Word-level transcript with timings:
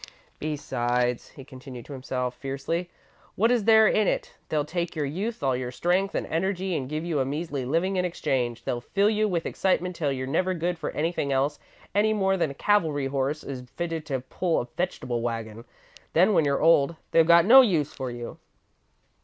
"Besides," 0.39 1.27
he 1.29 1.43
continued 1.45 1.85
to 1.85 1.93
himself, 1.93 2.33
fiercely, 2.33 2.89
"what 3.35 3.51
is 3.51 3.65
there 3.65 3.87
in 3.87 4.07
it? 4.07 4.33
They'll 4.49 4.65
take 4.65 4.95
your 4.95 5.05
youth, 5.05 5.43
all 5.43 5.55
your 5.55 5.69
strength 5.69 6.15
and 6.15 6.25
energy, 6.25 6.75
and 6.75 6.89
give 6.89 7.05
you 7.05 7.19
a 7.19 7.23
measly 7.23 7.65
living 7.65 7.97
in 7.97 8.03
exchange. 8.03 8.63
They'll 8.63 8.81
fill 8.81 9.11
you 9.11 9.27
with 9.27 9.45
excitement 9.45 9.95
till 9.95 10.11
you're 10.11 10.25
never 10.25 10.55
good 10.55 10.79
for 10.79 10.89
anything 10.89 11.31
else, 11.31 11.59
any 11.93 12.13
more 12.13 12.35
than 12.35 12.49
a 12.49 12.55
cavalry 12.55 13.05
horse 13.05 13.43
is 13.43 13.69
fitted 13.75 14.07
to 14.07 14.21
pull 14.21 14.59
a 14.59 14.67
vegetable 14.75 15.21
wagon. 15.21 15.65
Then, 16.13 16.33
when 16.33 16.45
you're 16.45 16.63
old, 16.63 16.95
they've 17.11 17.21
got 17.27 17.45
no 17.45 17.61
use 17.61 17.93
for 17.93 18.09
you!" 18.09 18.39